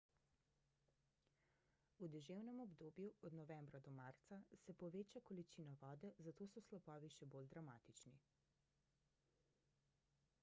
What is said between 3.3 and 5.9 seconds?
novembra do marca se poveča količina